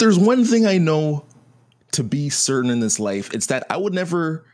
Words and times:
there's 0.00 0.18
one 0.18 0.44
thing 0.44 0.66
I 0.66 0.78
know 0.78 1.24
to 1.92 2.02
be 2.02 2.28
certain 2.28 2.70
in 2.70 2.80
this 2.80 2.98
life, 2.98 3.32
it's 3.32 3.46
that 3.46 3.64
I 3.70 3.76
would 3.76 3.94
never, 3.94 4.44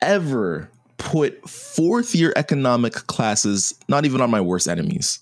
ever 0.00 0.70
put 0.96 1.48
fourth 1.48 2.14
year 2.14 2.32
economic 2.36 2.92
classes 2.92 3.74
not 3.88 4.04
even 4.04 4.20
on 4.20 4.30
my 4.30 4.40
worst 4.40 4.68
enemies. 4.68 5.20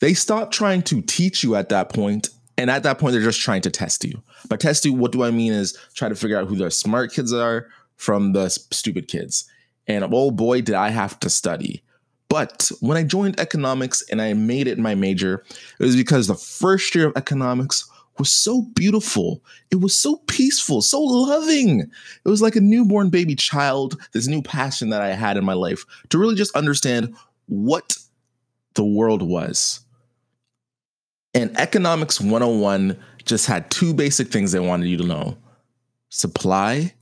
They 0.00 0.14
stop 0.14 0.50
trying 0.50 0.82
to 0.82 1.02
teach 1.02 1.42
you 1.42 1.56
at 1.56 1.68
that 1.68 1.92
point, 1.92 2.30
and 2.56 2.70
at 2.70 2.82
that 2.84 2.98
point, 2.98 3.12
they're 3.12 3.22
just 3.22 3.40
trying 3.40 3.62
to 3.62 3.70
test 3.70 4.04
you. 4.04 4.22
By 4.48 4.56
test 4.56 4.84
you, 4.84 4.92
what 4.92 5.12
do 5.12 5.22
I 5.22 5.30
mean 5.30 5.52
is 5.52 5.76
try 5.94 6.08
to 6.08 6.14
figure 6.14 6.38
out 6.38 6.48
who 6.48 6.56
the 6.56 6.70
smart 6.70 7.12
kids 7.12 7.32
are 7.32 7.68
from 7.96 8.32
the 8.32 8.48
stupid 8.48 9.08
kids. 9.08 9.44
And 9.86 10.04
oh 10.12 10.30
boy, 10.30 10.62
did 10.62 10.74
I 10.74 10.90
have 10.90 11.18
to 11.20 11.30
study. 11.30 11.82
But 12.28 12.70
when 12.80 12.96
I 12.96 13.02
joined 13.02 13.40
economics 13.40 14.02
and 14.08 14.22
I 14.22 14.32
made 14.34 14.68
it 14.68 14.78
my 14.78 14.94
major, 14.94 15.44
it 15.78 15.84
was 15.84 15.96
because 15.96 16.28
the 16.28 16.34
first 16.34 16.94
year 16.94 17.08
of 17.08 17.16
economics 17.16 17.89
was 18.20 18.32
so 18.32 18.62
beautiful. 18.62 19.42
It 19.70 19.80
was 19.80 19.96
so 19.96 20.16
peaceful, 20.28 20.82
so 20.82 21.00
loving. 21.00 21.80
It 21.80 22.28
was 22.28 22.42
like 22.42 22.54
a 22.54 22.60
newborn 22.60 23.10
baby 23.10 23.34
child, 23.34 24.00
this 24.12 24.28
new 24.28 24.42
passion 24.42 24.90
that 24.90 25.02
I 25.02 25.14
had 25.14 25.36
in 25.36 25.44
my 25.44 25.54
life 25.54 25.84
to 26.10 26.18
really 26.18 26.36
just 26.36 26.54
understand 26.54 27.16
what 27.46 27.96
the 28.74 28.84
world 28.84 29.22
was. 29.22 29.80
And 31.34 31.56
Economics 31.58 32.20
101 32.20 32.96
just 33.24 33.46
had 33.46 33.70
two 33.70 33.94
basic 33.94 34.28
things 34.28 34.52
they 34.52 34.60
wanted 34.60 34.88
you 34.88 34.96
to 34.98 35.06
know 35.06 35.36
supply 36.10 36.92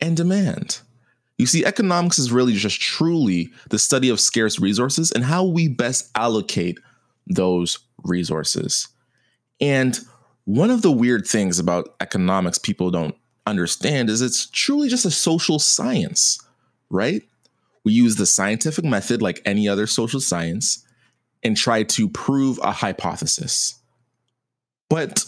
and 0.00 0.16
demand. 0.16 0.80
You 1.38 1.46
see, 1.46 1.64
economics 1.64 2.18
is 2.18 2.32
really 2.32 2.54
just 2.54 2.80
truly 2.80 3.50
the 3.70 3.78
study 3.78 4.08
of 4.08 4.20
scarce 4.20 4.58
resources 4.58 5.10
and 5.10 5.24
how 5.24 5.44
we 5.44 5.68
best 5.68 6.10
allocate 6.14 6.78
those 7.26 7.78
resources. 8.04 8.88
And 9.60 9.98
one 10.46 10.70
of 10.70 10.82
the 10.82 10.92
weird 10.92 11.26
things 11.26 11.58
about 11.58 11.94
economics 12.00 12.56
people 12.56 12.90
don't 12.90 13.16
understand 13.46 14.08
is 14.08 14.22
it's 14.22 14.46
truly 14.46 14.88
just 14.88 15.04
a 15.04 15.10
social 15.10 15.58
science, 15.58 16.38
right? 16.88 17.22
We 17.84 17.92
use 17.92 18.16
the 18.16 18.26
scientific 18.26 18.84
method 18.84 19.20
like 19.20 19.42
any 19.44 19.68
other 19.68 19.86
social 19.86 20.20
science 20.20 20.84
and 21.42 21.56
try 21.56 21.82
to 21.82 22.08
prove 22.08 22.58
a 22.62 22.70
hypothesis. 22.70 23.80
But 24.88 25.24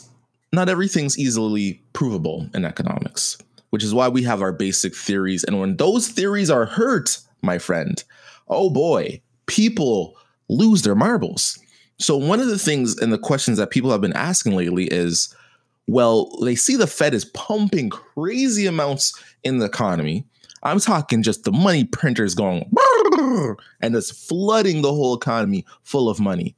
not 0.52 0.68
everything's 0.68 1.18
easily 1.18 1.82
provable 1.92 2.48
in 2.54 2.64
economics, 2.64 3.38
which 3.70 3.82
is 3.82 3.92
why 3.92 4.08
we 4.08 4.22
have 4.22 4.40
our 4.40 4.52
basic 4.52 4.94
theories. 4.94 5.42
And 5.42 5.58
when 5.58 5.76
those 5.76 6.08
theories 6.08 6.48
are 6.48 6.64
hurt, 6.64 7.18
my 7.42 7.58
friend, 7.58 8.02
oh 8.46 8.70
boy, 8.70 9.20
people 9.46 10.16
lose 10.48 10.82
their 10.82 10.94
marbles. 10.94 11.58
So, 11.98 12.16
one 12.16 12.40
of 12.40 12.46
the 12.46 12.58
things 12.58 12.98
and 12.98 13.12
the 13.12 13.18
questions 13.18 13.58
that 13.58 13.70
people 13.70 13.90
have 13.90 14.00
been 14.00 14.12
asking 14.12 14.54
lately 14.54 14.84
is 14.84 15.34
well, 15.88 16.30
they 16.42 16.54
see 16.54 16.76
the 16.76 16.86
Fed 16.86 17.14
is 17.14 17.24
pumping 17.24 17.88
crazy 17.88 18.66
amounts 18.66 19.20
in 19.42 19.58
the 19.58 19.64
economy. 19.64 20.26
I'm 20.62 20.80
talking 20.80 21.22
just 21.22 21.44
the 21.44 21.52
money 21.52 21.84
printers 21.84 22.34
going 22.34 22.70
and 23.80 23.96
it's 23.96 24.10
flooding 24.10 24.82
the 24.82 24.92
whole 24.92 25.16
economy 25.16 25.64
full 25.82 26.10
of 26.10 26.20
money. 26.20 26.56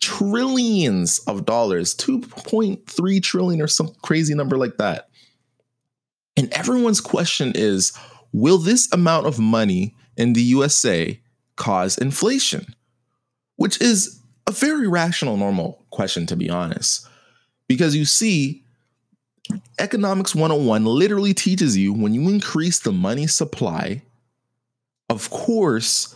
Trillions 0.00 1.20
of 1.20 1.44
dollars, 1.44 1.94
2.3 1.94 3.22
trillion 3.22 3.62
or 3.62 3.68
some 3.68 3.92
crazy 4.02 4.34
number 4.34 4.58
like 4.58 4.76
that. 4.78 5.08
And 6.36 6.52
everyone's 6.52 7.00
question 7.00 7.52
is 7.54 7.92
will 8.32 8.58
this 8.58 8.90
amount 8.92 9.26
of 9.26 9.38
money 9.38 9.94
in 10.16 10.32
the 10.32 10.42
USA 10.42 11.20
cause 11.56 11.96
inflation? 11.96 12.74
Which 13.56 13.80
is 13.80 14.21
a 14.46 14.52
very 14.52 14.88
rational, 14.88 15.36
normal 15.36 15.84
question, 15.90 16.26
to 16.26 16.36
be 16.36 16.50
honest. 16.50 17.06
Because 17.68 17.94
you 17.94 18.04
see, 18.04 18.62
Economics 19.78 20.34
101 20.34 20.84
literally 20.84 21.34
teaches 21.34 21.76
you 21.76 21.92
when 21.92 22.14
you 22.14 22.28
increase 22.28 22.80
the 22.80 22.92
money 22.92 23.26
supply, 23.26 24.02
of 25.08 25.30
course, 25.30 26.14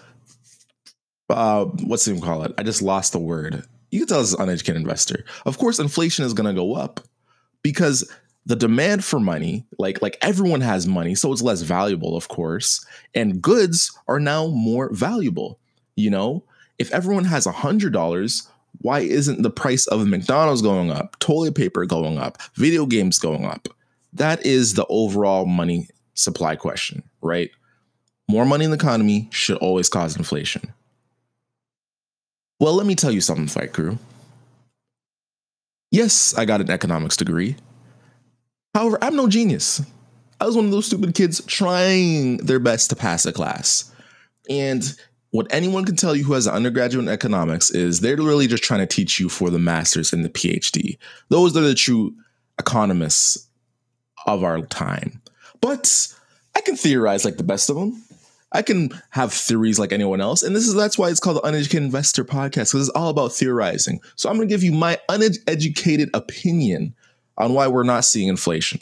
uh, 1.28 1.64
what's 1.64 2.06
even 2.08 2.20
call 2.20 2.42
it? 2.42 2.54
I 2.56 2.62
just 2.62 2.82
lost 2.82 3.12
the 3.12 3.18
word. 3.18 3.64
You 3.90 4.00
can 4.00 4.08
tell 4.08 4.20
this 4.20 4.28
is 4.32 4.34
uneducated 4.34 4.80
investor. 4.80 5.24
Of 5.44 5.58
course, 5.58 5.78
inflation 5.78 6.24
is 6.24 6.34
going 6.34 6.46
to 6.46 6.58
go 6.58 6.74
up 6.74 7.00
because 7.62 8.10
the 8.46 8.56
demand 8.56 9.04
for 9.04 9.18
money, 9.18 9.64
like 9.78 10.00
like 10.00 10.16
everyone 10.22 10.60
has 10.60 10.86
money, 10.86 11.14
so 11.14 11.32
it's 11.32 11.42
less 11.42 11.62
valuable, 11.62 12.16
of 12.16 12.28
course, 12.28 12.84
and 13.14 13.42
goods 13.42 13.96
are 14.06 14.20
now 14.20 14.46
more 14.46 14.92
valuable. 14.92 15.58
You 15.96 16.10
know, 16.10 16.44
if 16.78 16.92
everyone 16.92 17.24
has 17.24 17.46
a 17.46 17.52
hundred 17.52 17.92
dollars, 17.92 18.48
why 18.80 19.00
isn't 19.00 19.42
the 19.42 19.50
price 19.50 19.86
of 19.86 20.06
McDonald's 20.06 20.62
going 20.62 20.90
up, 20.90 21.18
toilet 21.18 21.54
paper 21.54 21.86
going 21.86 22.18
up, 22.18 22.38
video 22.54 22.86
games 22.86 23.18
going 23.18 23.44
up? 23.44 23.68
That 24.12 24.44
is 24.44 24.74
the 24.74 24.86
overall 24.88 25.46
money 25.46 25.88
supply 26.14 26.56
question, 26.56 27.02
right? 27.20 27.50
More 28.28 28.44
money 28.44 28.64
in 28.64 28.70
the 28.70 28.76
economy 28.76 29.28
should 29.30 29.58
always 29.58 29.88
cause 29.88 30.16
inflation. 30.16 30.72
Well, 32.58 32.74
let 32.74 32.86
me 32.86 32.94
tell 32.94 33.12
you 33.12 33.20
something, 33.20 33.48
Fight 33.48 33.72
Crew. 33.72 33.98
Yes, 35.90 36.34
I 36.36 36.44
got 36.44 36.60
an 36.60 36.70
economics 36.70 37.16
degree. 37.16 37.56
However, 38.74 38.98
I'm 39.02 39.16
no 39.16 39.28
genius. 39.28 39.82
I 40.40 40.46
was 40.46 40.56
one 40.56 40.66
of 40.66 40.70
those 40.70 40.86
stupid 40.86 41.14
kids 41.14 41.44
trying 41.46 42.38
their 42.38 42.58
best 42.58 42.90
to 42.90 42.96
pass 42.96 43.24
a 43.24 43.32
class. 43.32 43.90
And 44.50 44.82
what 45.30 45.46
anyone 45.50 45.84
can 45.84 45.96
tell 45.96 46.14
you 46.14 46.24
who 46.24 46.32
has 46.32 46.46
an 46.46 46.54
undergraduate 46.54 47.04
in 47.04 47.12
economics 47.12 47.70
is 47.70 48.00
they're 48.00 48.16
really 48.16 48.46
just 48.46 48.62
trying 48.62 48.80
to 48.80 48.86
teach 48.86 49.18
you 49.18 49.28
for 49.28 49.50
the 49.50 49.58
master's 49.58 50.12
and 50.12 50.24
the 50.24 50.28
PhD. 50.28 50.98
Those 51.28 51.56
are 51.56 51.60
the 51.60 51.74
true 51.74 52.14
economists 52.58 53.48
of 54.26 54.44
our 54.44 54.62
time. 54.62 55.20
But 55.60 56.08
I 56.54 56.60
can 56.60 56.76
theorize 56.76 57.24
like 57.24 57.36
the 57.36 57.44
best 57.44 57.68
of 57.70 57.76
them. 57.76 58.02
I 58.52 58.62
can 58.62 58.90
have 59.10 59.32
theories 59.32 59.78
like 59.78 59.92
anyone 59.92 60.20
else. 60.20 60.42
And 60.42 60.54
this 60.54 60.66
is 60.66 60.74
that's 60.74 60.96
why 60.96 61.10
it's 61.10 61.20
called 61.20 61.36
the 61.36 61.46
Uneducated 61.46 61.82
Investor 61.82 62.24
Podcast, 62.24 62.72
because 62.72 62.88
it's 62.88 62.96
all 62.96 63.10
about 63.10 63.32
theorizing. 63.32 64.00
So 64.14 64.30
I'm 64.30 64.36
gonna 64.36 64.46
give 64.46 64.62
you 64.62 64.72
my 64.72 64.98
uneducated 65.08 66.10
opinion 66.14 66.94
on 67.36 67.52
why 67.52 67.66
we're 67.68 67.82
not 67.82 68.04
seeing 68.04 68.28
inflation. 68.28 68.80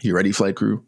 You 0.00 0.14
ready, 0.14 0.30
flight 0.30 0.54
crew? 0.56 0.84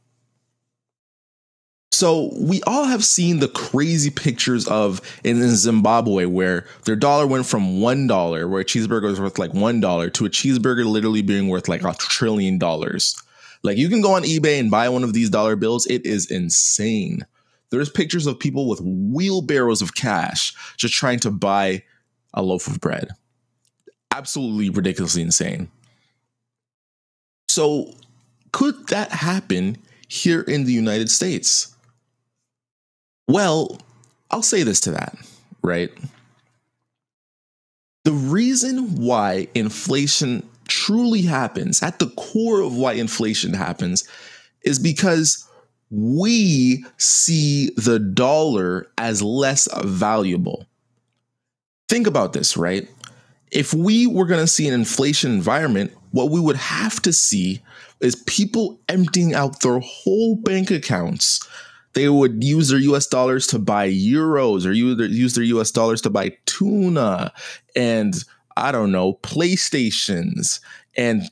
So 1.99 2.31
we 2.37 2.63
all 2.63 2.85
have 2.85 3.05
seen 3.05 3.41
the 3.41 3.49
crazy 3.49 4.11
pictures 4.11 4.69
of 4.69 5.01
in, 5.25 5.43
Zimbabwe 5.57 6.27
where 6.27 6.65
their 6.85 6.95
dollar 6.95 7.27
went 7.27 7.45
from 7.45 7.81
one 7.81 8.07
dollar, 8.07 8.47
where 8.47 8.61
a 8.61 8.65
cheeseburger 8.65 9.03
was 9.11 9.21
worth 9.21 9.37
like 9.37 9.53
one 9.53 9.81
dollar, 9.81 10.09
to 10.11 10.25
a 10.25 10.31
cheeseburger 10.31 10.87
literally 10.87 11.23
being 11.23 11.49
worth 11.49 11.67
like 11.67 11.83
a 11.83 11.93
trillion 11.95 12.57
dollars. 12.57 13.21
Like 13.65 13.79
you 13.79 13.89
can 13.89 14.01
go 14.01 14.13
on 14.13 14.23
eBay 14.23 14.61
and 14.61 14.71
buy 14.71 14.89
one 14.89 15.03
of 15.03 15.13
these 15.13 15.29
dollar 15.29 15.57
bills. 15.57 15.89
It 15.89 16.07
is 16.07 16.31
insane. 16.31 17.27
There's 17.71 17.91
pictures 17.91 18.29
of 18.29 18.39
people 18.39 18.69
with 18.69 18.81
wheelbarrows 18.81 19.83
of 19.83 19.97
cash 19.97 20.55
just 20.77 20.95
trying 20.95 21.19
to 21.19 21.33
buy 21.33 21.83
a 22.33 22.43
loaf 22.43 22.69
of 22.69 22.79
bread. 22.79 23.09
Absolutely 24.13 24.71
ridiculously 24.71 25.23
insane. 25.23 25.69
So, 27.49 27.93
could 28.53 28.87
that 28.87 29.11
happen 29.11 29.79
here 30.07 30.43
in 30.43 30.63
the 30.63 30.73
United 30.73 31.11
States? 31.11 31.75
Well, 33.29 33.79
I'll 34.31 34.43
say 34.43 34.63
this 34.63 34.81
to 34.81 34.91
that, 34.93 35.17
right? 35.63 35.91
The 38.05 38.13
reason 38.13 38.97
why 38.97 39.49
inflation 39.55 40.49
truly 40.67 41.23
happens, 41.23 41.83
at 41.83 41.99
the 41.99 42.09
core 42.11 42.63
of 42.63 42.75
why 42.75 42.95
inflation 42.95 43.53
happens, 43.53 44.09
is 44.63 44.79
because 44.79 45.47
we 45.91 46.85
see 46.97 47.71
the 47.77 47.99
dollar 47.99 48.91
as 48.97 49.23
less 49.23 49.69
valuable. 49.85 50.67
Think 51.89 52.07
about 52.07 52.33
this, 52.33 52.57
right? 52.57 52.89
If 53.51 53.73
we 53.73 54.07
were 54.07 54.27
going 54.27 54.41
to 54.41 54.47
see 54.47 54.69
an 54.69 54.75
inflation 54.75 55.33
environment, 55.33 55.93
what 56.11 56.31
we 56.31 56.41
would 56.41 56.57
have 56.57 57.01
to 57.03 57.13
see 57.13 57.63
is 58.01 58.17
people 58.27 58.81
emptying 58.89 59.35
out 59.35 59.61
their 59.61 59.81
whole 59.81 60.37
bank 60.37 60.71
accounts 60.71 61.47
they 61.99 62.09
would 62.09 62.45
use 62.45 62.69
their 62.69 62.79
US 62.79 63.09
dollars 63.09 63.49
to 63.49 63.59
buy 63.59 63.89
euros 63.89 64.65
or 64.65 64.73
use 64.73 65.35
their 65.35 65.45
US 65.45 65.73
dollars 65.73 66.01
to 66.03 66.11
buy 66.11 66.37
tuna 66.47 67.33
and 67.75 68.15
I 68.57 68.71
don't 68.71 68.93
know, 68.93 69.15
PlayStations 69.15 70.61
and 70.97 71.23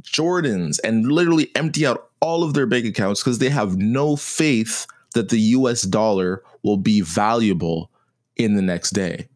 Jordans 0.00 0.78
and 0.82 1.12
literally 1.12 1.50
empty 1.54 1.86
out 1.86 2.08
all 2.20 2.42
of 2.42 2.54
their 2.54 2.66
bank 2.66 2.86
accounts 2.86 3.22
because 3.22 3.38
they 3.38 3.50
have 3.50 3.76
no 3.76 4.16
faith 4.16 4.86
that 5.12 5.28
the 5.28 5.38
US 5.38 5.82
dollar 5.82 6.42
will 6.62 6.78
be 6.78 7.02
valuable 7.02 7.90
in 8.36 8.54
the 8.54 8.62
next 8.62 8.90
day. 8.92 9.28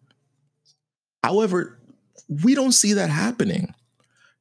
However, 1.23 1.79
we 2.43 2.55
don't 2.55 2.73
see 2.73 2.95
that 2.95 3.11
happening. 3.11 3.75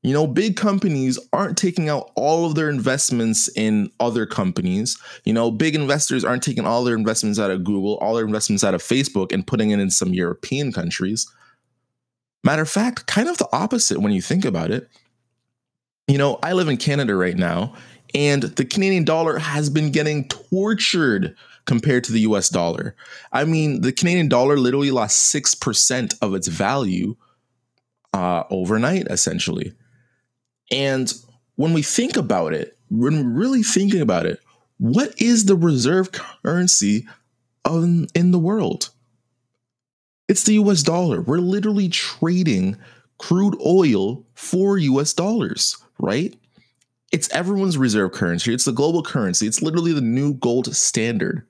You 0.03 0.13
know, 0.13 0.27
big 0.27 0.55
companies 0.55 1.19
aren't 1.33 1.57
taking 1.57 1.89
out 1.89 2.11
all 2.15 2.45
of 2.45 2.55
their 2.55 2.69
investments 2.69 3.49
in 3.55 3.91
other 3.99 4.25
companies. 4.25 4.97
You 5.25 5.33
know, 5.33 5.51
big 5.51 5.75
investors 5.75 6.23
aren't 6.23 6.43
taking 6.43 6.65
all 6.65 6.83
their 6.83 6.95
investments 6.95 7.39
out 7.39 7.51
of 7.51 7.63
Google, 7.63 7.97
all 7.97 8.15
their 8.15 8.25
investments 8.25 8.63
out 8.63 8.75
of 8.75 8.81
Facebook, 8.81 9.31
and 9.31 9.45
putting 9.45 9.71
it 9.71 9.79
in 9.79 9.89
some 9.89 10.13
European 10.13 10.71
countries. 10.71 11.27
Matter 12.43 12.61
of 12.61 12.69
fact, 12.69 13.07
kind 13.07 13.27
of 13.27 13.37
the 13.37 13.49
opposite 13.51 13.99
when 13.99 14.13
you 14.13 14.21
think 14.21 14.45
about 14.45 14.71
it. 14.71 14.87
You 16.07 16.17
know, 16.17 16.39
I 16.41 16.53
live 16.53 16.69
in 16.69 16.77
Canada 16.77 17.15
right 17.15 17.35
now, 17.35 17.73
and 18.13 18.43
the 18.43 18.63
Canadian 18.63 19.03
dollar 19.03 19.37
has 19.39 19.69
been 19.69 19.91
getting 19.91 20.27
tortured 20.29 21.35
compared 21.65 22.05
to 22.05 22.13
the 22.13 22.21
US 22.21 22.47
dollar. 22.49 22.95
I 23.33 23.43
mean, 23.43 23.81
the 23.81 23.91
Canadian 23.91 24.29
dollar 24.29 24.57
literally 24.57 24.91
lost 24.91 25.33
6% 25.35 26.17
of 26.21 26.33
its 26.33 26.47
value 26.47 27.17
uh, 28.13 28.43
overnight, 28.49 29.07
essentially. 29.09 29.73
And 30.71 31.13
when 31.55 31.73
we 31.73 31.81
think 31.81 32.17
about 32.17 32.53
it, 32.53 32.77
when 32.89 33.15
we're 33.17 33.39
really 33.39 33.63
thinking 33.63 34.01
about 34.01 34.25
it, 34.25 34.39
what 34.77 35.19
is 35.19 35.45
the 35.45 35.55
reserve 35.55 36.11
currency 36.11 37.07
in 37.65 38.31
the 38.31 38.39
world? 38.39 38.89
It's 40.27 40.43
the 40.43 40.53
US 40.55 40.83
dollar. 40.83 41.21
We're 41.21 41.37
literally 41.37 41.89
trading 41.89 42.77
crude 43.17 43.57
oil 43.65 44.25
for 44.35 44.77
US 44.77 45.13
dollars, 45.13 45.77
right? 45.99 46.37
It's 47.11 47.29
everyone's 47.31 47.77
reserve 47.77 48.11
currency. 48.11 48.53
It's 48.53 48.65
the 48.65 48.71
global 48.71 49.01
currency. 49.01 49.47
It's 49.47 49.61
literally 49.61 49.93
the 49.93 50.01
new 50.01 50.33
gold 50.33 50.73
standard. 50.75 51.47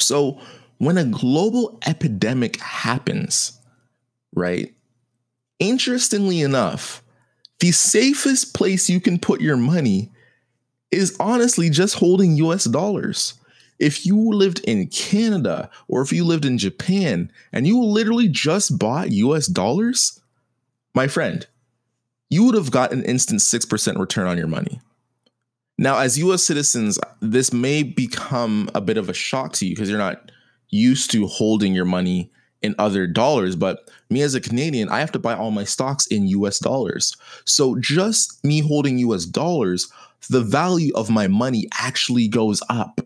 So, 0.00 0.40
when 0.78 0.98
a 0.98 1.04
global 1.04 1.78
epidemic 1.86 2.60
happens, 2.60 3.58
right? 4.34 4.74
Interestingly 5.58 6.40
enough, 6.40 7.02
the 7.60 7.72
safest 7.72 8.54
place 8.54 8.88
you 8.88 9.00
can 9.00 9.18
put 9.18 9.40
your 9.40 9.56
money 9.56 10.10
is 10.90 11.16
honestly 11.20 11.70
just 11.70 11.96
holding 11.96 12.36
US 12.36 12.64
dollars. 12.64 13.34
If 13.78 14.04
you 14.06 14.16
lived 14.32 14.60
in 14.64 14.88
Canada 14.88 15.70
or 15.86 16.02
if 16.02 16.12
you 16.12 16.24
lived 16.24 16.44
in 16.44 16.58
Japan 16.58 17.30
and 17.52 17.66
you 17.66 17.82
literally 17.82 18.28
just 18.28 18.78
bought 18.78 19.12
US 19.12 19.46
dollars, 19.46 20.20
my 20.94 21.06
friend, 21.06 21.46
you 22.30 22.44
would 22.44 22.54
have 22.54 22.70
got 22.70 22.92
an 22.92 23.04
instant 23.04 23.40
6% 23.40 23.98
return 23.98 24.26
on 24.26 24.38
your 24.38 24.48
money. 24.48 24.80
Now, 25.78 25.98
as 25.98 26.18
US 26.18 26.42
citizens, 26.42 26.98
this 27.20 27.52
may 27.52 27.82
become 27.82 28.68
a 28.74 28.80
bit 28.80 28.98
of 28.98 29.08
a 29.08 29.14
shock 29.14 29.52
to 29.54 29.66
you 29.66 29.74
because 29.74 29.88
you're 29.88 29.98
not 29.98 30.32
used 30.70 31.10
to 31.12 31.26
holding 31.26 31.74
your 31.74 31.84
money 31.84 32.30
in 32.62 32.74
other 32.78 33.06
dollars. 33.06 33.56
But 33.56 33.90
me 34.10 34.22
as 34.22 34.34
a 34.34 34.40
Canadian, 34.40 34.88
I 34.88 35.00
have 35.00 35.12
to 35.12 35.18
buy 35.18 35.34
all 35.34 35.50
my 35.50 35.64
stocks 35.64 36.06
in 36.06 36.26
US 36.28 36.58
dollars. 36.58 37.16
So 37.44 37.76
just 37.76 38.44
me 38.44 38.60
holding 38.60 38.98
US 38.98 39.24
dollars, 39.24 39.90
the 40.28 40.42
value 40.42 40.92
of 40.94 41.10
my 41.10 41.28
money 41.28 41.68
actually 41.78 42.28
goes 42.28 42.62
up, 42.68 43.00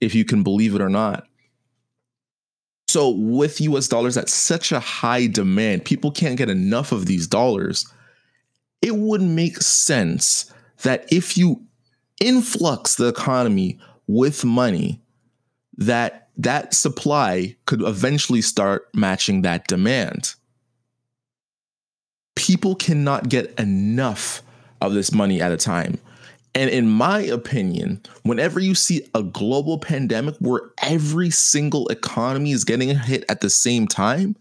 if 0.00 0.14
you 0.14 0.24
can 0.24 0.42
believe 0.42 0.74
it 0.74 0.80
or 0.80 0.88
not. 0.88 1.26
So 2.88 3.10
with 3.10 3.60
US 3.60 3.88
dollars 3.88 4.16
at 4.16 4.28
such 4.28 4.72
a 4.72 4.80
high 4.80 5.26
demand, 5.26 5.84
people 5.84 6.10
can't 6.10 6.36
get 6.36 6.50
enough 6.50 6.92
of 6.92 7.06
these 7.06 7.26
dollars. 7.26 7.86
It 8.82 8.96
would 8.96 9.22
make 9.22 9.58
sense 9.58 10.52
that 10.82 11.10
if 11.12 11.36
you 11.36 11.62
influx 12.20 12.94
the 12.94 13.08
economy 13.08 13.78
with 14.06 14.44
money, 14.44 15.00
that 15.76 16.25
that 16.36 16.74
supply 16.74 17.56
could 17.66 17.82
eventually 17.82 18.42
start 18.42 18.88
matching 18.94 19.42
that 19.42 19.66
demand. 19.66 20.34
People 22.34 22.74
cannot 22.74 23.28
get 23.28 23.58
enough 23.58 24.42
of 24.80 24.92
this 24.92 25.12
money 25.12 25.40
at 25.40 25.52
a 25.52 25.56
time. 25.56 25.98
And 26.54 26.70
in 26.70 26.88
my 26.88 27.20
opinion, 27.20 28.00
whenever 28.22 28.60
you 28.60 28.74
see 28.74 29.06
a 29.14 29.22
global 29.22 29.78
pandemic 29.78 30.36
where 30.38 30.62
every 30.82 31.30
single 31.30 31.86
economy 31.88 32.52
is 32.52 32.64
getting 32.64 32.96
hit 32.96 33.24
at 33.28 33.40
the 33.40 33.50
same 33.50 33.86
time, 33.86 34.36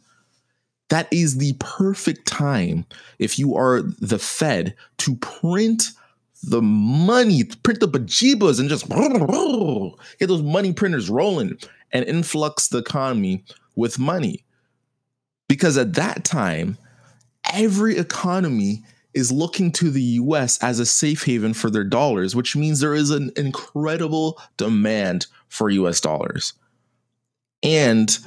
that 0.90 1.12
is 1.12 1.38
the 1.38 1.56
perfect 1.60 2.28
time 2.28 2.86
if 3.20 3.40
you 3.40 3.56
are 3.56 3.82
the 4.00 4.20
Fed 4.20 4.76
to 5.00 5.16
print 5.16 5.84
the 6.46 6.62
money, 6.62 7.44
print 7.64 7.80
the 7.80 7.88
bajibas 7.88 8.60
and 8.60 8.70
just 8.70 8.88
get 10.20 10.28
those 10.28 10.42
money 10.42 10.74
printers 10.74 11.10
rolling 11.10 11.58
and 11.92 12.06
influx 12.06 12.68
the 12.68 12.78
economy 12.78 13.44
with 13.76 14.00
money. 14.00 14.46
Because 15.48 15.78
at 15.78 15.94
that 15.94 16.24
time, 16.24 16.78
every 17.52 17.98
economy 17.98 18.84
is 19.14 19.32
looking 19.32 19.72
to 19.72 19.90
the 19.90 20.02
US 20.02 20.62
as 20.62 20.80
a 20.80 20.86
safe 20.86 21.26
haven 21.26 21.54
for 21.54 21.70
their 21.70 21.84
dollars, 21.84 22.36
which 22.36 22.56
means 22.56 22.80
there 22.80 22.94
is 22.94 23.10
an 23.10 23.32
incredible 23.36 24.40
demand 24.58 25.28
for 25.48 25.70
US 25.70 26.02
dollars. 26.02 26.54
And 27.64 28.18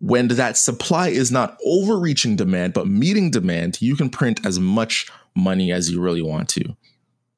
when 0.00 0.28
that 0.28 0.56
supply 0.56 1.08
is 1.08 1.30
not 1.30 1.58
overreaching 1.64 2.36
demand, 2.36 2.72
but 2.72 2.86
meeting 2.86 3.30
demand, 3.30 3.82
you 3.82 3.94
can 3.94 4.10
print 4.10 4.44
as 4.46 4.58
much 4.58 5.10
money 5.34 5.70
as 5.70 5.90
you 5.90 6.00
really 6.00 6.22
want 6.22 6.48
to 6.48 6.76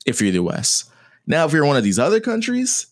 if 0.07 0.21
you're 0.21 0.31
the 0.31 0.43
US. 0.45 0.85
Now, 1.27 1.45
if 1.45 1.53
you're 1.53 1.65
one 1.65 1.77
of 1.77 1.85
these 1.85 1.99
other 1.99 2.21
countries, 2.21 2.87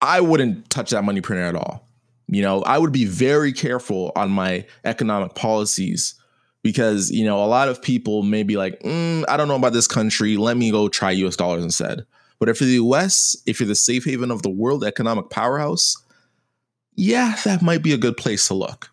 I 0.00 0.20
wouldn't 0.20 0.70
touch 0.70 0.90
that 0.90 1.02
money 1.02 1.20
printer 1.20 1.44
at 1.44 1.56
all. 1.56 1.88
You 2.28 2.42
know, 2.42 2.62
I 2.62 2.78
would 2.78 2.92
be 2.92 3.04
very 3.04 3.52
careful 3.52 4.12
on 4.16 4.30
my 4.30 4.66
economic 4.84 5.34
policies 5.34 6.14
because, 6.62 7.10
you 7.10 7.24
know, 7.24 7.44
a 7.44 7.46
lot 7.46 7.68
of 7.68 7.82
people 7.82 8.22
may 8.22 8.42
be 8.42 8.56
like, 8.56 8.80
mm, 8.80 9.24
I 9.28 9.36
don't 9.36 9.48
know 9.48 9.56
about 9.56 9.72
this 9.72 9.86
country. 9.86 10.36
Let 10.36 10.56
me 10.56 10.70
go 10.70 10.88
try 10.88 11.10
US 11.12 11.36
dollars 11.36 11.64
instead. 11.64 12.06
But 12.38 12.48
if 12.48 12.60
you're 12.60 12.68
the 12.68 12.96
US, 12.96 13.36
if 13.46 13.60
you're 13.60 13.66
the 13.66 13.74
safe 13.74 14.04
haven 14.04 14.30
of 14.30 14.42
the 14.42 14.50
world 14.50 14.84
economic 14.84 15.30
powerhouse, 15.30 15.96
yeah, 16.96 17.36
that 17.44 17.62
might 17.62 17.82
be 17.82 17.92
a 17.92 17.98
good 17.98 18.16
place 18.16 18.46
to 18.48 18.54
look. 18.54 18.90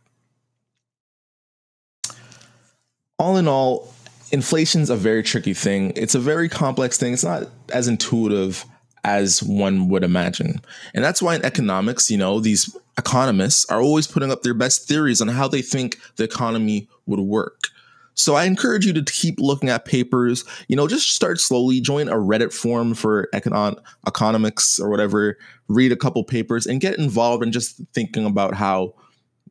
All 3.17 3.37
in 3.37 3.47
all, 3.47 3.93
inflation's 4.31 4.89
a 4.89 4.95
very 4.95 5.23
tricky 5.23 5.53
thing. 5.53 5.93
It's 5.95 6.15
a 6.15 6.19
very 6.19 6.49
complex 6.49 6.97
thing. 6.97 7.13
It's 7.13 7.23
not 7.23 7.49
as 7.73 7.87
intuitive 7.87 8.65
as 9.03 9.41
one 9.41 9.89
would 9.89 10.03
imagine. 10.03 10.61
And 10.93 11.03
that's 11.03 11.21
why 11.21 11.35
in 11.35 11.45
economics, 11.45 12.09
you 12.11 12.17
know, 12.17 12.39
these 12.39 12.75
economists 12.97 13.65
are 13.65 13.81
always 13.81 14.07
putting 14.07 14.31
up 14.31 14.43
their 14.43 14.53
best 14.53 14.87
theories 14.87 15.21
on 15.21 15.27
how 15.27 15.47
they 15.47 15.61
think 15.61 15.97
the 16.17 16.23
economy 16.23 16.87
would 17.05 17.19
work. 17.19 17.69
So 18.13 18.35
I 18.35 18.45
encourage 18.45 18.85
you 18.85 18.93
to 18.93 19.03
keep 19.03 19.39
looking 19.39 19.69
at 19.69 19.85
papers. 19.85 20.43
You 20.67 20.75
know, 20.75 20.87
just 20.87 21.09
start 21.15 21.39
slowly. 21.39 21.81
Join 21.81 22.09
a 22.09 22.15
Reddit 22.15 22.53
forum 22.53 22.93
for 22.93 23.27
econ- 23.33 23.81
economics 24.05 24.79
or 24.79 24.89
whatever. 24.89 25.37
Read 25.67 25.91
a 25.91 25.95
couple 25.95 26.23
papers 26.23 26.67
and 26.67 26.81
get 26.81 26.99
involved 26.99 27.43
in 27.43 27.51
just 27.51 27.81
thinking 27.93 28.25
about 28.25 28.53
how, 28.53 28.93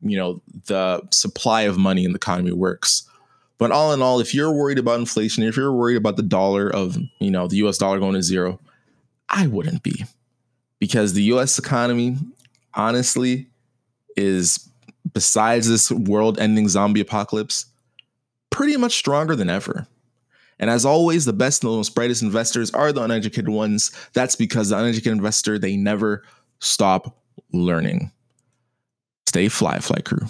you 0.01 0.15
know, 0.15 0.41
the 0.67 1.01
supply 1.11 1.63
of 1.63 1.77
money 1.77 2.05
in 2.05 2.11
the 2.13 2.17
economy 2.17 2.51
works. 2.51 3.07
But 3.61 3.71
all 3.71 3.93
in 3.93 4.01
all, 4.01 4.19
if 4.19 4.33
you're 4.33 4.51
worried 4.51 4.79
about 4.79 4.99
inflation, 4.99 5.43
if 5.43 5.55
you're 5.55 5.71
worried 5.71 5.95
about 5.95 6.17
the 6.17 6.23
dollar 6.23 6.67
of, 6.67 6.97
you 7.19 7.29
know, 7.29 7.47
the 7.47 7.57
US 7.57 7.77
dollar 7.77 7.99
going 7.99 8.15
to 8.15 8.23
zero, 8.23 8.59
I 9.29 9.45
wouldn't 9.45 9.83
be. 9.83 10.03
Because 10.79 11.13
the 11.13 11.21
US 11.35 11.59
economy, 11.59 12.17
honestly, 12.73 13.51
is 14.17 14.67
besides 15.13 15.69
this 15.69 15.91
world 15.91 16.39
ending 16.39 16.69
zombie 16.69 17.01
apocalypse, 17.01 17.67
pretty 18.49 18.77
much 18.77 18.97
stronger 18.97 19.35
than 19.35 19.47
ever. 19.47 19.85
And 20.57 20.71
as 20.71 20.83
always, 20.83 21.25
the 21.25 21.31
best 21.31 21.63
and 21.63 21.71
the 21.71 21.77
most 21.77 21.93
brightest 21.93 22.23
investors 22.23 22.71
are 22.71 22.91
the 22.91 23.03
uneducated 23.03 23.49
ones. 23.49 23.91
That's 24.13 24.35
because 24.35 24.69
the 24.69 24.79
uneducated 24.79 25.13
investor, 25.13 25.59
they 25.59 25.77
never 25.77 26.23
stop 26.61 27.15
learning. 27.53 28.11
Stay 29.27 29.49
fly, 29.49 29.77
fly 29.77 29.99
crew. 29.99 30.25